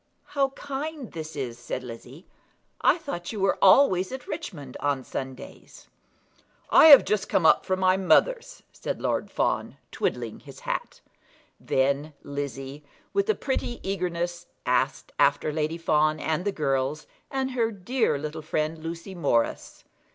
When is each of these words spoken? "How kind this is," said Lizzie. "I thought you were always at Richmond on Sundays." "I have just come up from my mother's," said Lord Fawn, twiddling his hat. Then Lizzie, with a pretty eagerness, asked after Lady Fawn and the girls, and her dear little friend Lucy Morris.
"How 0.33 0.49
kind 0.57 1.11
this 1.11 1.35
is," 1.35 1.59
said 1.59 1.83
Lizzie. 1.83 2.25
"I 2.81 2.97
thought 2.97 3.31
you 3.31 3.39
were 3.39 3.59
always 3.61 4.11
at 4.11 4.25
Richmond 4.27 4.75
on 4.79 5.03
Sundays." 5.03 5.89
"I 6.71 6.85
have 6.87 7.05
just 7.05 7.29
come 7.29 7.45
up 7.45 7.67
from 7.67 7.81
my 7.81 7.97
mother's," 7.97 8.63
said 8.73 8.99
Lord 8.99 9.29
Fawn, 9.29 9.77
twiddling 9.91 10.39
his 10.39 10.61
hat. 10.61 11.01
Then 11.59 12.13
Lizzie, 12.23 12.83
with 13.13 13.29
a 13.29 13.35
pretty 13.35 13.79
eagerness, 13.87 14.47
asked 14.65 15.11
after 15.19 15.53
Lady 15.53 15.77
Fawn 15.77 16.19
and 16.19 16.45
the 16.45 16.51
girls, 16.51 17.05
and 17.29 17.51
her 17.51 17.69
dear 17.71 18.17
little 18.17 18.41
friend 18.41 18.79
Lucy 18.83 19.13
Morris. 19.13 19.83